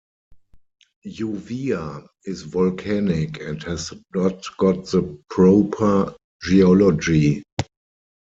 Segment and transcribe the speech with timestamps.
[1.13, 7.43] Uvea is volcanic and has not got the proper geology.